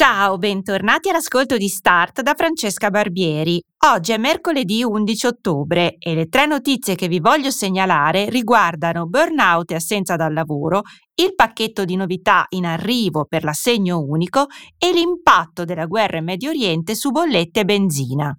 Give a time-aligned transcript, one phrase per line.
[0.00, 3.62] Ciao, bentornati all'ascolto di Start da Francesca Barbieri.
[3.84, 9.72] Oggi è mercoledì 11 ottobre e le tre notizie che vi voglio segnalare riguardano burnout
[9.72, 10.84] e assenza dal lavoro,
[11.16, 14.46] il pacchetto di novità in arrivo per l'assegno unico
[14.78, 18.34] e l'impatto della guerra in Medio Oriente su bollette e benzina.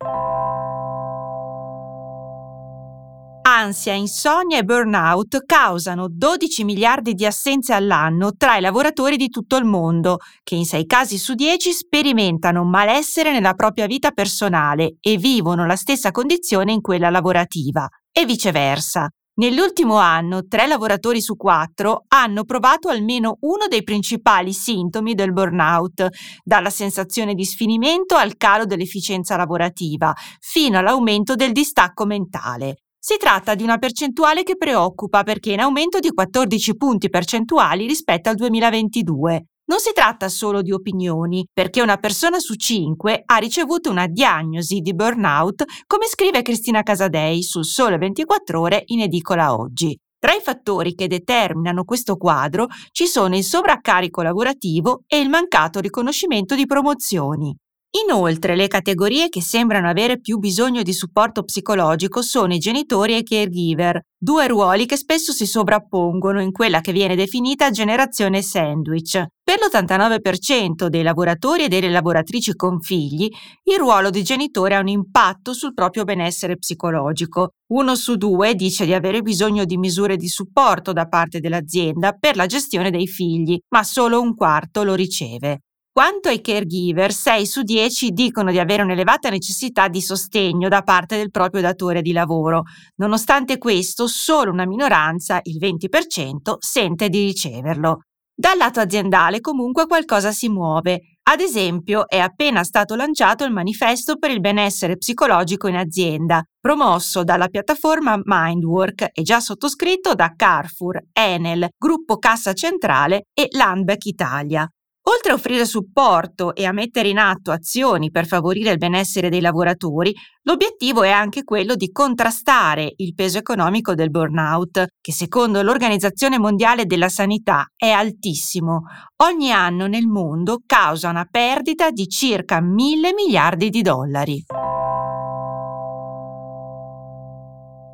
[3.61, 9.55] Ansia, insonnia e burnout causano 12 miliardi di assenze all'anno tra i lavoratori di tutto
[9.55, 15.17] il mondo, che in 6 casi su 10 sperimentano malessere nella propria vita personale e
[15.17, 19.07] vivono la stessa condizione in quella lavorativa, e viceversa.
[19.35, 26.08] Nell'ultimo anno, tre lavoratori su quattro hanno provato almeno uno dei principali sintomi del burnout,
[26.43, 32.77] dalla sensazione di sfinimento al calo dell'efficienza lavorativa, fino all'aumento del distacco mentale.
[33.03, 37.88] Si tratta di una percentuale che preoccupa perché è in aumento di 14 punti percentuali
[37.88, 39.45] rispetto al 2022.
[39.66, 44.81] Non si tratta solo di opinioni, perché una persona su cinque ha ricevuto una diagnosi
[44.81, 49.97] di burnout, come scrive Cristina Casadei sul Sole 24 ore in edicola oggi.
[50.19, 55.80] Tra i fattori che determinano questo quadro ci sono il sovraccarico lavorativo e il mancato
[55.80, 57.52] riconoscimento di promozioni.
[57.94, 63.17] Inoltre, le categorie che sembrano avere più bisogno di supporto psicologico sono i genitori e
[63.17, 69.25] i caregiver, due ruoli che spesso si sovrappongono in quella che viene definita generazione sandwich.
[69.44, 73.28] Per l'89% dei lavoratori e delle lavoratrici con figli,
[73.64, 77.55] il ruolo di genitore ha un impatto sul proprio benessere psicologico.
[77.73, 82.38] Uno su due dice di avere bisogno di misure di supporto da parte dell'azienda per
[82.38, 85.64] la gestione dei figli, ma solo un quarto lo riceve.
[85.94, 91.17] Quanto ai caregiver, 6 su 10 dicono di avere un'elevata necessità di sostegno da parte
[91.17, 92.64] del proprio datore di lavoro.
[92.95, 98.04] Nonostante questo, solo una minoranza, il 20%, sente di riceverlo.
[98.33, 101.17] Dal lato aziendale comunque qualcosa si muove.
[101.23, 107.26] Ad esempio, è appena stato lanciato il manifesto per il benessere psicologico in azienda, promosso
[107.26, 114.65] dalla piattaforma Mindwork e già sottoscritto da Carrefour, Enel, Gruppo Cassa Centrale e Landbeck Italia.
[115.04, 119.42] Oltre a offrire supporto e a mettere in atto azioni per favorire il benessere dei
[119.42, 120.14] lavoratori,
[120.44, 126.86] l'obiettivo è anche quello di contrastare il peso economico del burnout, che secondo l'Organizzazione Mondiale
[126.86, 128.84] della Sanità è altissimo.
[129.24, 134.44] Ogni anno nel mondo causa una perdita di circa mille miliardi di dollari.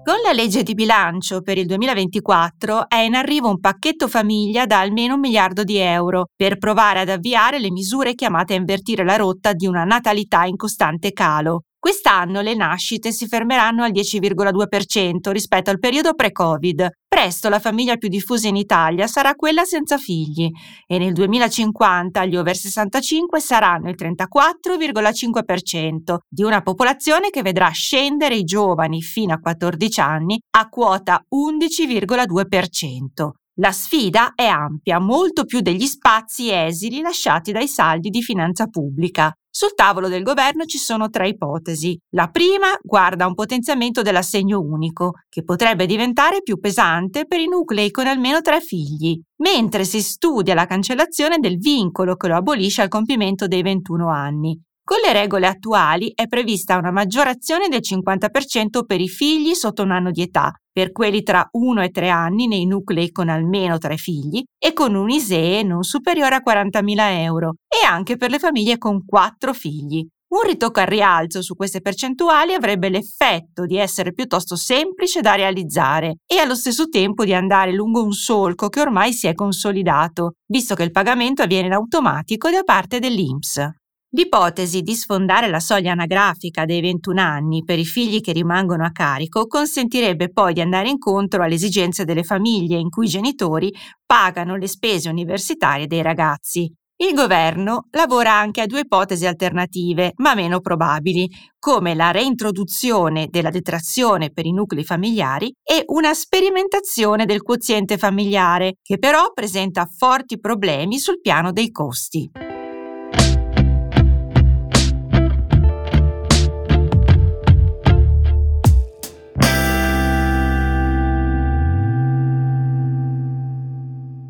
[0.08, 4.80] Con la legge di bilancio per il 2024 è in arrivo un pacchetto famiglia da
[4.80, 9.18] almeno un miliardo di euro per provare ad avviare le misure chiamate a invertire la
[9.18, 11.64] rotta di una natalità in costante calo.
[11.88, 16.90] Quest'anno le nascite si fermeranno al 10,2% rispetto al periodo pre-Covid.
[17.08, 20.52] Presto la famiglia più diffusa in Italia sarà quella senza figli
[20.86, 28.36] e nel 2050 gli over 65 saranno il 34,5% di una popolazione che vedrà scendere
[28.36, 33.47] i giovani fino a 14 anni a quota 11,2%.
[33.60, 39.36] La sfida è ampia, molto più degli spazi esili lasciati dai saldi di finanza pubblica.
[39.50, 41.98] Sul tavolo del governo ci sono tre ipotesi.
[42.12, 47.48] La prima guarda a un potenziamento dell'assegno unico, che potrebbe diventare più pesante per i
[47.48, 52.84] nuclei con almeno tre figli, mentre si studia la cancellazione del vincolo che lo abolisce
[52.84, 54.62] al compimento dei 21 anni.
[54.88, 59.92] Con le regole attuali è prevista una maggiorazione del 50% per i figli sotto un
[59.92, 63.98] anno di età, per quelli tra 1 e 3 anni nei nuclei con almeno 3
[63.98, 68.78] figli e con un ISEE non superiore a 40.000 euro e anche per le famiglie
[68.78, 70.08] con 4 figli.
[70.30, 76.20] Un ritocco al rialzo su queste percentuali avrebbe l'effetto di essere piuttosto semplice da realizzare
[76.26, 80.76] e allo stesso tempo di andare lungo un solco che ormai si è consolidato, visto
[80.76, 83.86] che il pagamento avviene in automatico da parte dell'INPS.
[84.18, 88.90] L'ipotesi di sfondare la soglia anagrafica dei 21 anni per i figli che rimangono a
[88.90, 93.72] carico consentirebbe poi di andare incontro alle esigenze delle famiglie in cui i genitori
[94.04, 96.68] pagano le spese universitarie dei ragazzi.
[97.00, 101.30] Il governo lavora anche a due ipotesi alternative, ma meno probabili,
[101.60, 108.78] come la reintroduzione della detrazione per i nuclei familiari e una sperimentazione del quoziente familiare,
[108.82, 112.47] che però presenta forti problemi sul piano dei costi.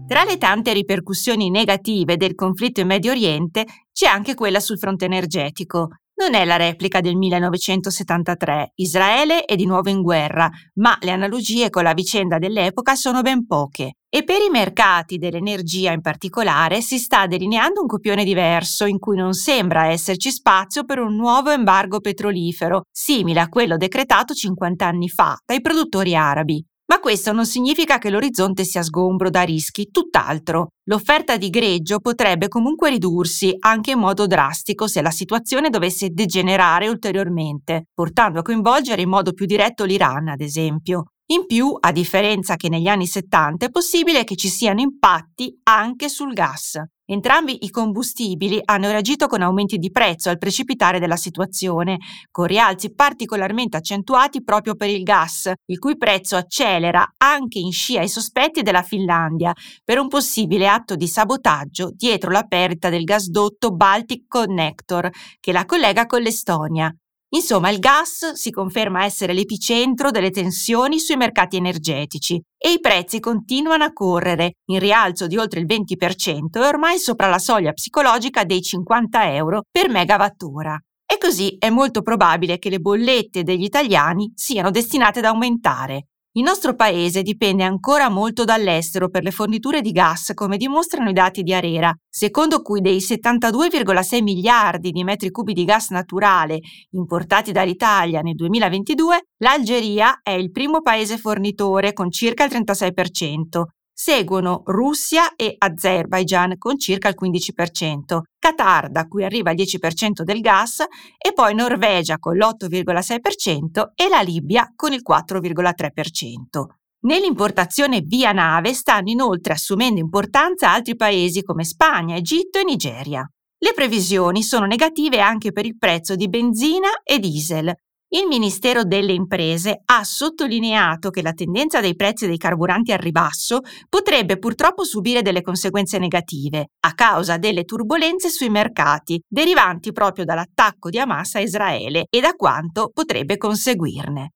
[0.07, 5.04] Tra le tante ripercussioni negative del conflitto in Medio Oriente c'è anche quella sul fronte
[5.04, 5.89] energetico.
[6.15, 11.69] Non è la replica del 1973, Israele è di nuovo in guerra, ma le analogie
[11.69, 13.95] con la vicenda dell'epoca sono ben poche.
[14.09, 19.18] E per i mercati dell'energia in particolare si sta delineando un copione diverso in cui
[19.18, 25.09] non sembra esserci spazio per un nuovo embargo petrolifero, simile a quello decretato 50 anni
[25.09, 26.65] fa dai produttori arabi.
[26.89, 30.69] Ma questo non significa che l'orizzonte sia sgombro da rischi, tutt'altro.
[30.85, 36.87] L'offerta di greggio potrebbe comunque ridursi anche in modo drastico se la situazione dovesse degenerare
[36.87, 41.07] ulteriormente, portando a coinvolgere in modo più diretto l'Iran, ad esempio.
[41.29, 46.07] In più, a differenza che negli anni 70, è possibile che ci siano impatti anche
[46.07, 46.81] sul gas.
[47.06, 51.97] Entrambi i combustibili hanno reagito con aumenti di prezzo al precipitare della situazione,
[52.31, 58.00] con rialzi particolarmente accentuati proprio per il gas, il cui prezzo accelera anche in scia
[58.00, 59.53] ai sospetti della Finlandia
[59.83, 65.09] per un possibile atto di sabotaggio dietro la perdita del gasdotto Baltic Connector
[65.41, 66.89] che la collega con l'Estonia.
[67.29, 73.19] Insomma, il gas si conferma essere l'epicentro delle tensioni sui mercati energetici e i prezzi
[73.19, 78.45] continuano a correre, in rialzo di oltre il 20% e ormai sopra la soglia psicologica
[78.45, 80.79] dei 50 euro per megawattora.
[81.06, 86.07] E così è molto probabile che le bollette degli italiani siano destinate ad aumentare.
[86.37, 91.13] Il nostro paese dipende ancora molto dall'estero per le forniture di gas, come dimostrano i
[91.13, 96.59] dati di Arera, secondo cui dei 72,6 miliardi di metri cubi di gas naturale
[96.91, 103.63] importati dall'Italia nel 2022, l'Algeria è il primo paese fornitore con circa il 36%,
[103.99, 110.39] Seguono Russia e Azerbaijan con circa il 15%, Qatar da cui arriva il 10% del
[110.39, 110.81] gas
[111.17, 116.65] e poi Norvegia con l'8,6% e la Libia con il 4,3%.
[117.07, 123.27] Nell'importazione via nave stanno inoltre assumendo importanza altri paesi come Spagna, Egitto e Nigeria.
[123.57, 127.73] Le previsioni sono negative anche per il prezzo di benzina e diesel,
[128.09, 133.59] il Ministero delle Imprese ha sottolineato che la tendenza dei prezzi dei carburanti al ribasso
[133.89, 140.89] potrebbe purtroppo subire delle conseguenze negative a causa delle turbulenze sui mercati derivanti proprio dall'attacco
[140.89, 144.31] di Hamas a Israele e da quanto potrebbe conseguirne.